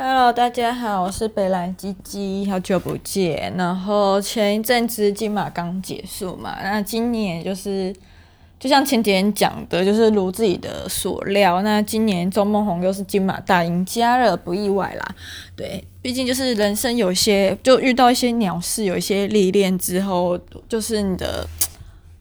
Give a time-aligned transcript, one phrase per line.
[0.00, 3.52] Hello，大家好，我是北兰鸡鸡，好久不见。
[3.56, 7.92] 然后前一阵子金马刚结束嘛，那今年就是
[8.60, 11.62] 就像前几天讲的，就是如自己的所料。
[11.62, 15.14] 那今年周梦红又是金马大赢家了，不意外啦。
[15.56, 20.38] 对，毕竟就是人生有些就遇到一些鸟事，有一些历练之后，
[20.68, 21.44] 就是你的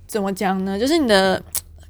[0.08, 0.80] 怎么讲呢？
[0.80, 1.40] 就是你的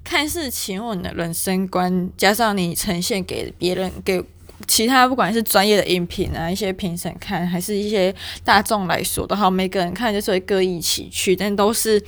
[0.04, 4.22] 看事情或你的人生观，加上你呈现给别人给。
[4.66, 8.14] 其他不管是专业的音频啊，一些评审看，还是一些
[8.44, 12.02] 大众来说的话，每个人看就是会各异其趣，但都是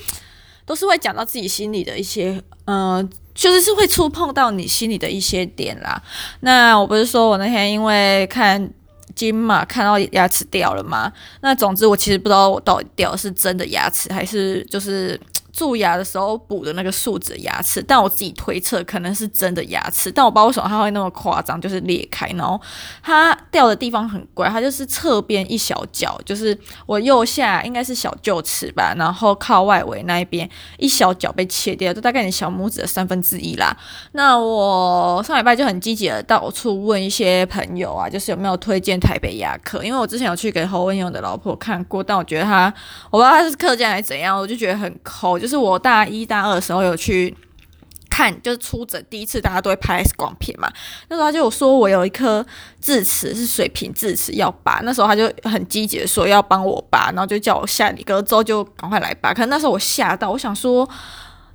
[0.66, 6.02] 都是会讲到自己心里的一些，嗯、呃，就是是会触碰到你心里的一些点啦。
[6.40, 8.68] 那我不是说我那天因为看
[9.14, 11.12] 金马看到牙齿掉了吗？
[11.42, 15.18] 那总之我其实不知道我到底掉是真的牙齿还是就是。
[15.60, 22.58] 蛀牙的时候补的那个树脂牙齿，但我自己推测可能是真的牙齿，但我不知道为什么它会那么夸张，就是裂开，然后
[23.02, 33.76] 它掉的地方很怪，它就是侧边一小角，就是我右下应该是小臼齿吧，然后靠外围那一边一小角被切掉，就大概你小拇指的三分之一啦。
[34.12, 42.72] 那我上礼拜就很积极的到处问一些朋友啊，就是有没有推荐台北牙科，因为我之前有去给侯文勇的老婆看过，但我觉得他
[43.10, 45.38] 我不知道他是客家还是怎样，我就觉得很抠。
[45.38, 47.36] 就 是我大一大二的时候有去
[48.08, 50.70] 看，就是出诊第一次，大家都会拍 X 光片嘛。
[51.08, 52.44] 那时候他就说我有一颗
[52.80, 59.32] 智齿是水平智齿要拔，那时候他就很积极的说要帮我拔，然后就叫我下一个周就赶快来拔。
[59.32, 60.88] 可是那时候我吓到，我想说，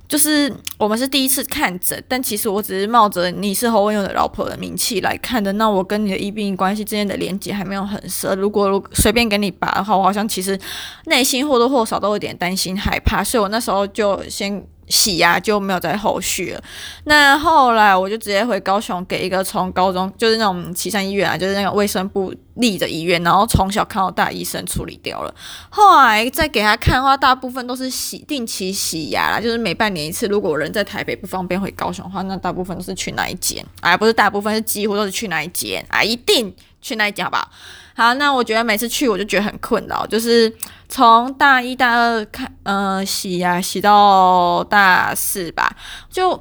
[0.08, 5.52] 就是我们是第一次看诊，但其实我只是冒着你是侯文勇的老婆的名气来看的。
[5.54, 8.38] 那我跟你的医病关系之间的连接还没有很深。
[8.38, 10.58] 如果随便给你拔的话，我好像其实
[11.06, 14.64] 内心或多或少都有点担心害怕，所以我那时候就先。
[14.88, 16.62] 洗牙就没有再后续了。
[17.04, 25.34] 那后来我就直接回高雄，给一个从高中就是那种旗山医院啊，就是那个卫生部立的医院，然后从小看到大医生处理掉了。
[25.70, 30.26] 后来再给他看的话，大部分都是洗定期洗牙啦，就是每半年一次。
[30.26, 37.50] 如果人在台北不方便回高雄的话，那大部分都是去那一间，哎，不是大部分是几乎都是去那一间啊，一定去那一间好不好？
[37.94, 40.52] 好，那我觉得每次去我就觉得很困扰，就是
[40.88, 45.76] 从大一大二看，嗯、呃，洗牙洗到大四吧，
[46.08, 46.34] 就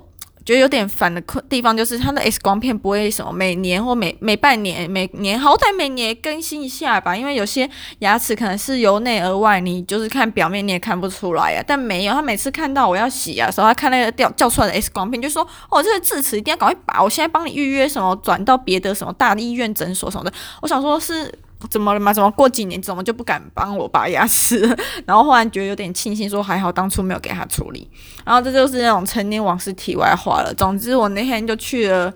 [0.45, 7.67] 觉得有点烦的困地方，就是它的 X 光片不会什么每年或每每半年、每年好歹每年更新一下吧，因为有些
[7.99, 15.41] 牙齿可能是由内而外，你就是看表面你也看不出来呀、但没有，他每次看到我要洗牙的时候，他看那个掉叫出来的 X 光片，就说
[15.71, 21.39] ：“哦，这个智齿一定要赶快拔，我现在帮你预约什么转到别的什么大医院诊所什么的。”我想说，是。
[21.69, 22.13] 怎么了嘛？
[22.13, 24.59] 怎么过几年怎么就不敢帮我拔牙齿？
[25.07, 27.89] 然后忽然觉得有点庆幸，说还好当初没有给他处理。
[28.23, 30.53] 然后这就是那种成年往事题外话了。
[30.53, 32.13] 总之我那天就去了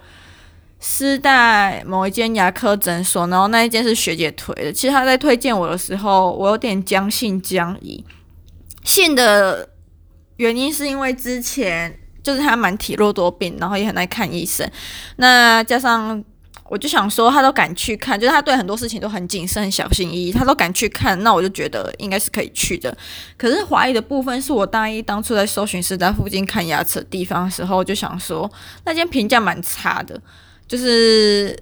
[0.80, 4.72] 师大某一间牙科诊所，然后那一间是学姐推的。
[4.72, 8.04] 其实她在推荐我的时候，我有点将信将疑。
[8.84, 9.70] 信的
[10.36, 14.70] 原因是因为之前就是她蛮体弱多病，然后也很爱看医生。
[15.16, 16.24] 那加上。
[16.70, 22.96] 我就想说，他都敢去看，就是他对很多事情都很谨慎、很小心翼翼，他都敢去看，那我就觉得应该是可以去的。
[23.36, 28.50] 可是怀疑的部分是我大一当初在搜寻是在附近看牙齿的地方的时候，就想说
[28.86, 30.22] 那间评价蛮差的，
[30.68, 31.60] 就是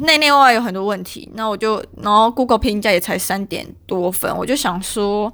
[0.00, 1.30] 内内外有很多问题。
[1.34, 5.32] 那我就然后 Google 评价也才三点多分，我就想说。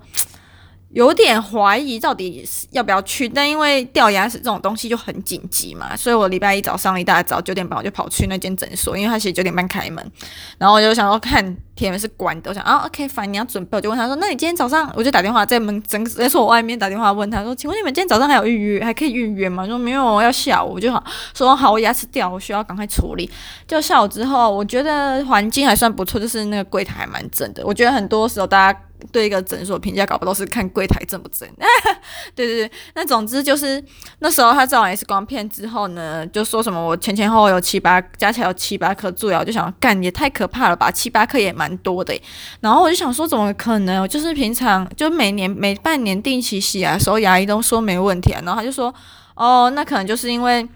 [0.91, 10.13] 有点怀疑到底要不要去，但因为掉牙齿这种东西就很紧急嘛，所以我礼拜一早上一大早九点半我就跑去那间诊所，因为他其实九点半开门，
[10.57, 11.45] 然后我就想要看
[11.79, 19.65] 铁门是关的，我想啊 OK fine 你要准备，我就问他说，那你今天早上我就打电话在门诊诊所外面打电话问他说，请问你们今天早上还有预约，还可以预约吗？
[19.65, 21.01] 说没有，我要下午，我就好
[21.35, 23.31] 说好，我牙齿掉，我需要赶快处理。
[23.69, 28.81] 就下午之后，我觉得环境还算不错，就是那个柜台还蛮正的，我觉得很多时候大家。
[29.13, 31.49] 对一个诊所评价搞不都是看柜台正不正？
[32.35, 33.81] 对对对，那总之就是
[34.19, 42.19] 那时候他照完 X 光片之后呢，就说什么我前前后后有七八，加起来有七八颗蛀牙，我就想干也太可怕了吧，七八颗也蛮多的。
[42.61, 44.09] 然后我就想说怎么可能？
[44.09, 48.41] 就是平常就每年每半年定期洗牙的时候，牙医都说没问题啊。
[48.45, 48.95] 然后他就说
[49.35, 50.69] 哦，那可能就是因为。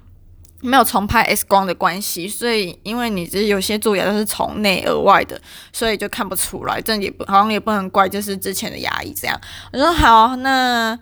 [0.65, 5.37] 没有重拍 X 光的关系，所以因为你这有些蛀牙都是从内而外的，
[5.73, 6.81] 所以就看不出来。
[6.81, 9.37] 这也不好像也不能怪，就是之前的牙医这样。
[9.73, 10.97] 我说好，那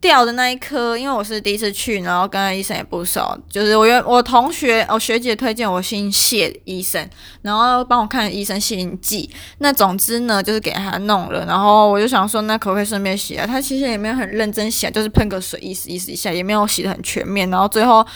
[0.00, 7.08] 掉的那一颗，因为我是第一次去，然后跟医生也不熟，就是我原我同学我学姐推荐我姓谢医生，
[7.42, 9.28] 然后帮我看医生姓纪。
[9.58, 13.46] 那总之呢，就是给他弄了，然后我就想说，那可不可以顺便洗啊？
[13.46, 18.06] 他其实也没有很认真洗，就是喷个水意思意思一下，也没有洗得很全面，然后最后。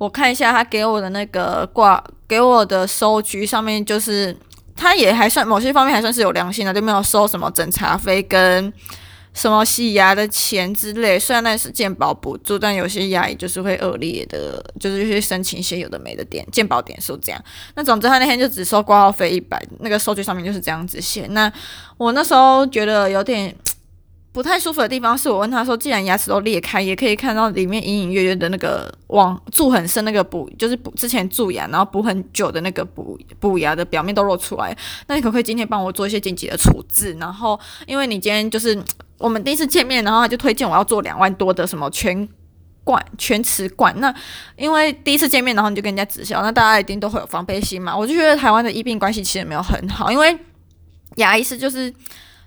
[0.00, 4.34] 我看一下他给我的那个挂给我的收据上面，就是
[4.74, 8.72] 他也还算某些方面还算是有良心的，就没有收什么诊查费跟
[9.34, 11.18] 什么洗牙的钱之类。
[11.18, 17.44] 虽然那是健保补助，但有些牙医就是会恶劣的，就是去申请一些有的没的点健保点数这样。
[17.74, 21.26] 那总之他那天就只收挂号费一百，那个收据上面就是这样子写。
[21.28, 21.52] 那
[21.96, 23.54] 我那时候觉得有点。
[24.32, 34.72] 不太舒服的地方是我问他说，既然牙齿都裂开，也可以看到里面隐隐约约的那个往蛀很深那个补，就是补之前蛀牙，然后补很久的那个补补牙的表面都露出来。
[35.08, 37.12] 那你可不可以今天帮我做一些紧急的处置？
[37.18, 38.80] 然后因为你今天就是
[39.20, 42.28] 我们第一次见面，然后他就推荐我要做两万多的什么全
[42.82, 43.94] 冠全瓷冠。
[43.98, 44.12] 那
[44.56, 47.96] 因为第一次见面，然后你就跟人家直销，那大家一定都会有防备心嘛。
[47.96, 50.36] 我就觉得台湾的医病关系其实没有很好，因为
[51.16, 51.94] 牙医是就是。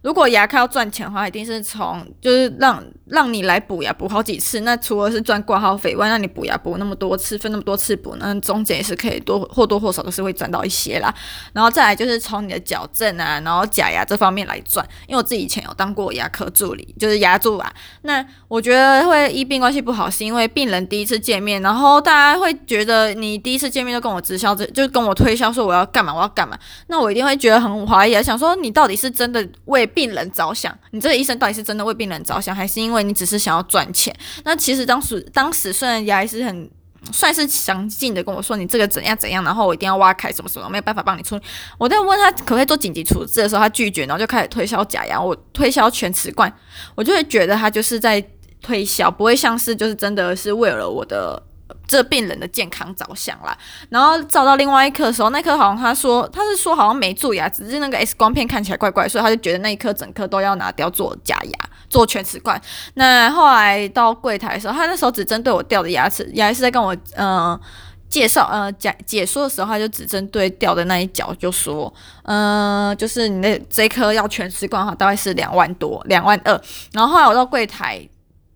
[0.04, 4.62] 如果牙科要赚钱的话，一定是从就是让让你来补牙补好几次。
[4.62, 11.14] 那除了是赚挂号费外，那你补牙补那么多次，分那么多次补，那中间也是可以多或多或少都是会赚到一些啦。
[11.54, 14.84] 然后再来就是从你的矫正啊，然后假牙这方面来赚。
[15.08, 17.72] 因为我自己以前有当过牙科助理，就是牙助啊。
[18.02, 26.58] 那我觉得会医病关系不好，是因为病人第一次见面，然后大家会觉得你第一次见面就跟我直销，这就跟我推销说我要干嘛，我要干嘛。
[26.88, 34.16] 那我一定会觉得很怀疑，想说你到底是真的为病人着想，你这个医生到底是真的为病人着想，还是因为你只是想要赚钱？
[34.44, 36.70] 那其实当时当时虽然牙医是很
[37.12, 41.42] 算是详尽的跟我说你这个怎样怎样，然后我一定要挖开什么什么，没有办法帮你处理。
[41.78, 46.52] 我在问他可不可以做紧急处置的时候，他拒绝，然后就开始推销假牙，我推销全瓷冠，
[46.96, 48.24] 我就会觉得他就是在
[48.62, 51.42] 推销，不会像是就是真的是为了我的。
[51.88, 53.56] 这病人的健康着想啦，
[53.90, 62.60] 然后照到另外一颗的时候，那颗好像他说他是说好像没蛀牙，只是那个 X 光片看起来怪怪，所以他就觉得那一颗整颗都要拿掉做假牙，做全瓷冠。
[62.96, 67.62] 那后来到柜台的时候，他那时候只针对我掉的牙齿，牙医是在跟我嗯、呃、
[68.10, 71.94] 介绍呃解解说的时候，他就只针对掉的那一角就说，
[72.24, 76.60] 嗯、就是你的这颗要全瓷冠的话，大概是两万多，两万二。
[76.92, 78.06] 然后后来我到柜台。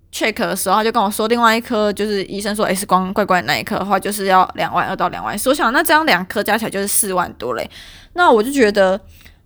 [0.09, 5.49] check 的时候，他就跟我说，另外一颗就是医生说 X 光怪怪的那一颗的话，就是要两万二到两万四。
[5.49, 7.69] 我想那这样两颗加起来就是四万多嘞。
[8.13, 8.99] 那我就觉得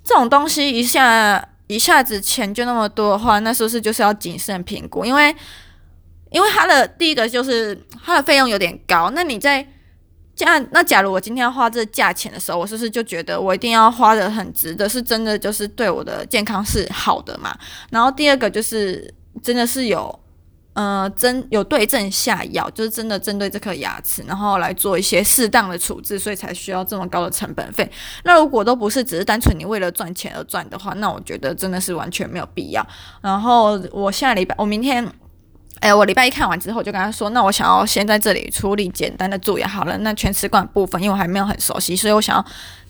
[0.03, 5.05] 这种东西一下一下子钱就那么多的话，那是不是就是要谨慎评估？
[5.05, 5.35] 因为
[6.31, 9.09] 因为它的第一个就是它的费用有点高。
[9.15, 9.65] 那你在
[10.35, 14.87] 这样那假如我今天要花这价钱的时候，我是不是就觉得我一定要花的很值得？
[14.87, 17.57] 是真的就是对我的健康是好的嘛？
[17.89, 20.20] 然后第二个就是真的是有。
[20.73, 27.91] 呃，针有对症下药，就是真的针对这颗牙齿，然后来做一些适当的处置，所以才需要这么高的成本费。
[28.23, 32.87] 那如果都不是，只是单纯你为了赚钱而赚的话，那我觉得真的是完全没有必要。
[33.19, 35.05] 然后我下礼拜，我明天，
[35.81, 39.97] 哎，我礼拜一看完之后，就跟他说，那我想要先在这里处理简单的蛀牙好了。
[39.97, 42.45] 那全瓷冠部分，因为我还没有很熟悉，所以我想要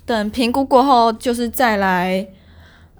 [0.06, 2.28] 等评估过后，就是再来，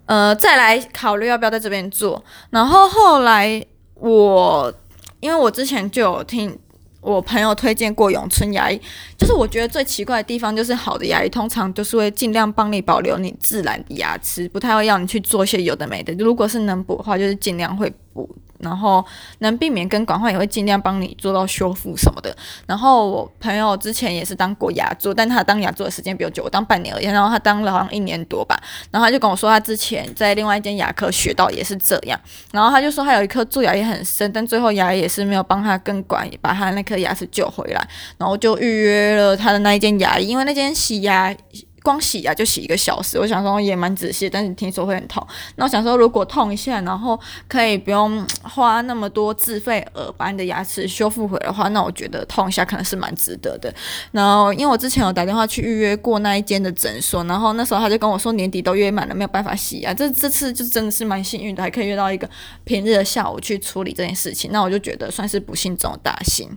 [0.08, 2.24] 呃，再来考虑要不要在这边做。
[2.50, 3.64] 然后后来。
[4.02, 4.74] 我
[5.20, 6.58] 因为我之前就有听
[7.00, 8.80] 我朋友推荐过永春牙医，
[9.18, 16.12] 就是我觉得最奇怪的地方就是好的牙医通常都是会尽量帮你保留你自然的牙齿，不太会要你去做一些有的没的。
[16.16, 18.30] 如果是能补的话，就是尽量会补。
[18.62, 19.06] 然后
[19.40, 22.36] 能避免根管的话，也会尽量帮你做到修复什么的。
[22.66, 27.06] 然后我朋友之前也是当过牙助，但他当牙助的时间比较久，我当半年而已。
[27.06, 28.58] 然后他当了好像一年多吧。
[28.90, 32.20] 然后他就跟我说，他之前在另外一间牙科学到也是这样。
[32.52, 37.88] 然后他就说，他有一颗蛀牙也很深，但最后牙医也是没有帮他根管，把他那颗牙齿救回来。
[38.18, 41.36] 然后就预约了他的那一间牙医，因为那间洗牙。
[41.84, 45.26] 光洗牙就洗一个小时，我想说也蛮仔细，但是听说会很痛。
[45.56, 53.74] 那我想说，如果痛一下，然后可以不用 花那么多自费额把你的牙齿修复回来的话，那我觉得痛一下可能是蛮值得的。
[54.12, 59.94] 然后因为我之前有打电话去预约过那一间的诊所，然后那时候他就跟我说年底都约满了，没有办法洗牙。
[59.94, 62.30] 这这次就真的是蛮幸运的，还可以约到一个
[62.64, 64.52] 平日的下午去处理这件事情。
[64.52, 66.50] 那我就觉得算是不幸中的大幸，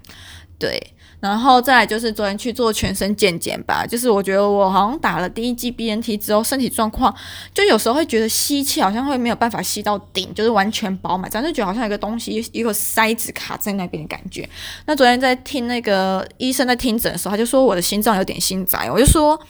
[0.58, 0.78] 对。
[1.20, 7.14] 然后再就是昨天去做全身健检吧，就是我觉得我好像打了第一剂 BNT 之后，身体状况
[7.52, 14.48] 就有时候会觉得吸气好像会没有办法吸到顶，就是完全饱满，这样就觉得好像有个东西一个塞子卡在那边的感觉。
[14.86, 19.40] 那昨天在听那个医生在听诊的时候，他就说我的心脏有点心窄，我就说。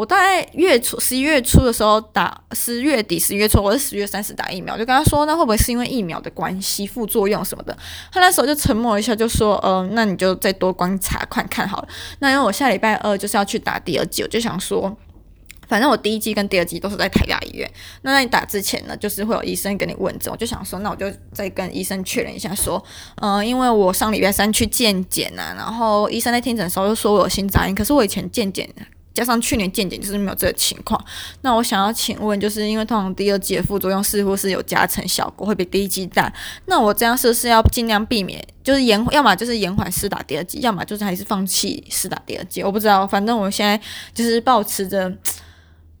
[0.00, 7.76] 我大概月初十一月初的时候打，十月底十一月初，我是十月三十打疫苗，就跟他说，那会不会是因为疫苗的关系，副作用什么的？
[8.10, 11.88] 他那时候就沉默一下，就说，呃，那你就再多观察看看好了。
[12.20, 14.96] 那因为我下礼拜二就是要去打第二剂，我就想说，
[15.68, 17.70] 反正我第一剂跟第二剂都是在台大医院。
[18.00, 22.82] 那在你打之前呢，就是会有医生跟你问诊，我就想说，那我就再跟医生确认一下，说，
[23.16, 28.66] 呃，因为我上礼拜三去健检啊，然后医生在听诊的时候就说我有心杂音，可是我以前健检。
[29.12, 31.02] 加上去年健检就是没有这个情况。
[31.42, 36.32] 那我想要请问，就是因为通常第二剂的副作用似乎是有加成效果，会比第一剂大。
[36.66, 42.62] 那我这样是不是要尽量避免，就是延，要么就是延缓试打第二剂，要么就是还是放弃试打第二剂？
[42.62, 43.80] 我不知道，反正我现在
[44.14, 45.12] 就是保持着。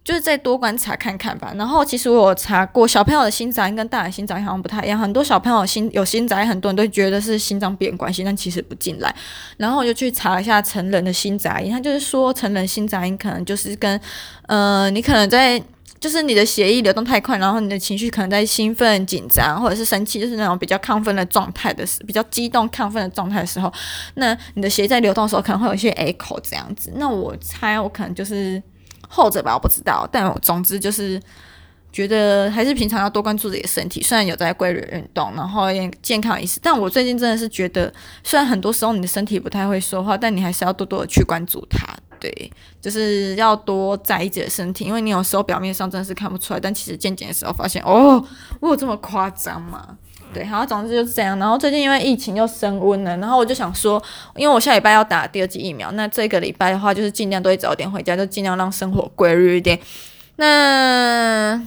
[0.02, 1.52] 就是再多观察看看吧。
[1.56, 4.98] 然后其实我有查过，小朋友的心杂音跟大人心杂音好像不太一样。
[4.98, 9.14] 很多小朋友心有心杂音，很多人都觉得是心脏病关系，但其实不进来。
[9.58, 14.00] 然后我就去查一下成人的心杂音，他就是说成人心杂音可能就是跟
[14.46, 15.62] 呃你可能在
[16.00, 23.70] 就是你的血液流动太快，然后你的情绪可能在兴奋、紧张或者是生气，就是那种比较亢奋的状态的时，比较激动、亢奋的状态的时候，
[24.14, 26.90] 那你的血液在流动的时候可能会有一些 echo 这样子。
[26.96, 28.62] 那我猜我可能就是。
[29.10, 31.20] 后者吧，我不知道，但总之就是
[31.92, 34.00] 觉得还是平常要多关注自己的身体。
[34.00, 41.86] 虽然有在规律运动，然后也健康意识，但我最近真的是觉得，虽然很多时候你的身体不太会说话，但你还是要多多的去关注它。
[42.20, 48.22] 对，就是要多在意自己的身体，因为你有时候表面上真的是看不出来，但其实渐渐的时候发现，哦，
[48.60, 49.96] 我有这么夸张吗？
[50.32, 51.38] 对，好，总之就是这样。
[51.38, 54.02] 然后最近因为疫情又升温了，然后我就想说，
[54.36, 59.78] 因为我下礼拜要打第二剂疫苗，那这个礼拜的话就是尽量都会早点回家，就尽量让生活规律一点。
[60.36, 61.60] 那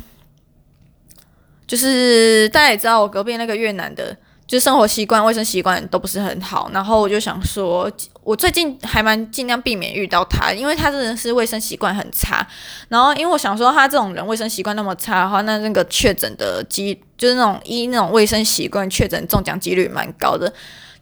[1.68, 4.18] 就是大家也知道，我隔壁那个越南的。
[4.46, 7.90] 就生活习惯、卫生习惯都不是很好，然后我就想说，
[8.24, 12.46] 我最近还蛮尽量避免遇到他，因为他真的是卫生习惯很差。
[12.90, 20.52] 然后，因为我想说，他这种人卫生习惯那么差的话，那那个确诊的机，就是那种一那种卫生习惯确诊中奖几率蛮高的。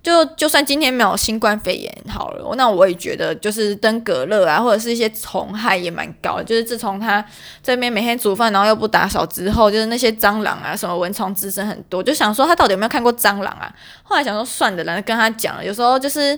[0.03, 6.43] 就就算今天没有新冠肺炎好了，那我也觉得就是登革热啊，或者是一些虫害也蛮高的。
[6.43, 7.23] 就是自从他
[7.63, 12.03] 这边每天煮饭，然后又不打扫之后，就是那些蟑螂啊，什么蚊虫滋生很多。
[12.03, 13.73] 就想说他到底有没有看过蟑螂啊？
[14.03, 16.37] 后来想说算了，懒得跟他讲了，有时候就是。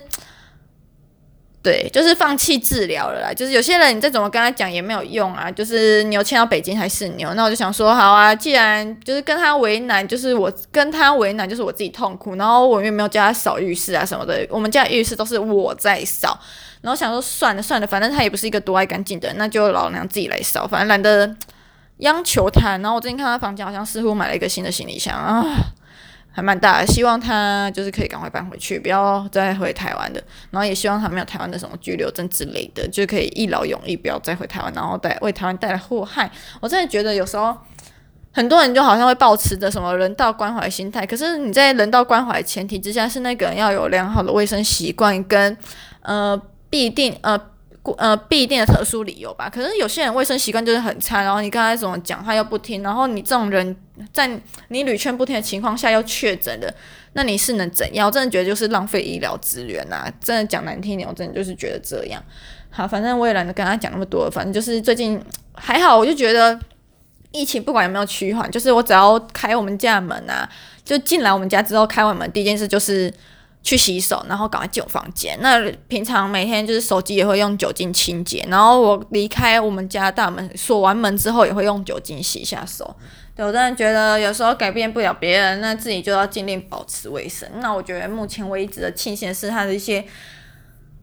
[1.64, 3.32] 对，就是放弃治疗了啦。
[3.32, 5.50] 就是有些人你再怎么跟他讲也没有用啊。
[5.50, 7.32] 就是牛迁到北京还是牛。
[7.32, 12.36] 那我就想说，好啊，既然就是跟他为难，就是我跟他为难，就是我自己痛苦。
[12.36, 14.46] 然后我又没有叫他扫浴室啊什么的。
[14.50, 16.38] 我们家浴室都是我在扫。
[16.82, 20.66] 然后想说算了算了，反正他也不是一个多爱干净的人，那就老娘自己来扫。
[20.66, 21.34] 反正懒得
[22.00, 22.72] 央求他。
[22.76, 25.42] 然后我最近看他房间好像似乎买了一个新的行李箱啊。
[26.34, 30.20] 还蛮大的，希望他就是可以赶快搬回去，不要再回台湾的。
[30.50, 36.28] 然后也希望他没有台湾的什么居留证之类的，就可以一劳永逸，不要再回台湾，然后带为台湾带来祸害。
[36.60, 37.56] 我真的觉得有时候
[38.32, 45.56] 很多人就好像会抱持着什么人道关怀心态，可是你在人道关怀前提之下，是那个人要有良好的卫生习惯跟
[46.02, 47.40] 呃必定呃。
[47.98, 49.46] 呃，必定的特殊理由吧。
[49.46, 53.76] 可是有些人卫生习惯就是很差，然后你刚才怎么讲他又不听，然后你这种人
[54.12, 54.30] 在
[54.68, 56.74] 你屡劝不听的情况下又确诊了，
[57.12, 58.06] 那你是能怎样？
[58.06, 60.10] 我真的觉得就是浪费医疗资源呐！
[60.20, 62.22] 真的讲难听点，我真的就是觉得这样。
[62.70, 65.20] 好，反正我也懒得跟他讲那么多，反正就是最近
[65.54, 66.58] 还好，我就觉得
[67.32, 70.48] 疫情不管有没有趋缓，就是我只要开我们家门啊，
[70.84, 73.12] 就进来我们家之后开完门第一件事就是。
[73.66, 75.38] 去洗手，然后赶快进我房间。
[75.40, 75.58] 那
[75.88, 82.94] 平常每天就是手机也会用酒精清洁，然后我离开我们家大门锁完门之后也会用酒精洗一下手。
[83.36, 87.48] 对，我真的觉得有时候改变不了别人，那自己就要尽量保持卫生。
[87.60, 90.04] 那我觉得目前为止的庆幸是他的一些。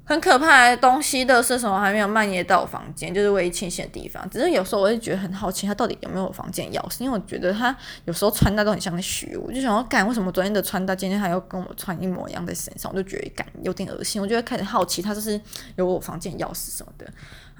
[0.03, 1.79] 很可怕的东西的是什么？
[1.79, 4.27] 还没有蔓延到我房间，就是唯一庆幸的地方。
[4.29, 7.03] 只是有时候我会觉得很好奇，他到底有没有房间钥匙？
[7.03, 7.73] 因为我觉得他
[8.03, 12.91] 有时候穿搭都很像虚，我就想要干，为什么昨天的穿搭今天还要跟我穿一模一样在身上？
[12.93, 15.39] 我就觉得干有点恶心，我就会开始好奇他就是
[15.77, 17.05] 有我房间钥匙什么的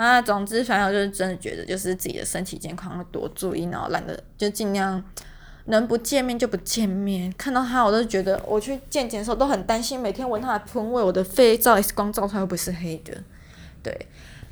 [0.02, 0.22] 啊。
[0.22, 5.04] 总之，反正我就是真的觉得就是自己的身体健康要多注意，然后懒得就尽量。
[5.66, 13.16] 能不见面就不见面，看到他我都觉得，我去见检的时候都很担心，每天闻他的喷味，我的肺照 X 光照出来会不是黑的？
[13.84, 13.96] 对，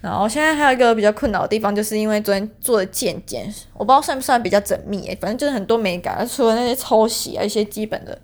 [0.01, 8.17] 然后现在还有一个比较困扰的地方，就是因为昨天做的健检，我不知道算不算比较缜密，反正就是很多美感，除了那些抽血啊一些基本的。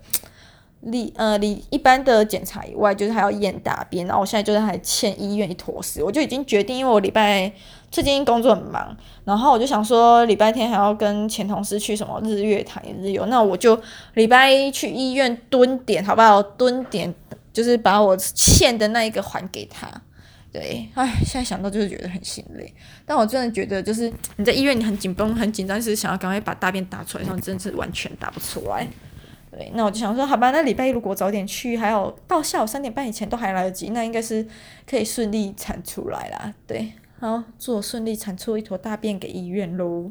[0.80, 7.50] 离呃离一般的检查以外，就是还要验大便，然后我现在就是还欠医院一坨屎，我就已经决定，因为我礼拜
[7.90, 13.80] 最近工作很忙，然后我就想说礼拜天还要跟前同事去什么日月潭日游，那我就
[14.14, 16.42] 礼拜一去医院蹲点，好不好？
[16.42, 17.12] 蹲点
[17.52, 19.88] 就是把我欠的那一个还给他。
[20.52, 22.72] 对，唉，现在想到就是觉得很心累，
[23.04, 28.86] 但我真的觉得就是你在医院你很紧绷很紧张，是想要赶快把大便打出来，然后真的是完全打不出来。
[29.56, 34.46] 对，那我就想说，好吧，那礼拜一如果早点去，还有到下午三点半以前都还来得及，那应该是
[34.86, 36.52] 可以顺利产出来啦。
[36.66, 40.10] 对，好，祝我顺利产出一坨大便给医院喽。